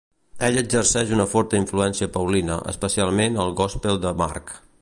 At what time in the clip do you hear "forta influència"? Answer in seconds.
1.33-2.09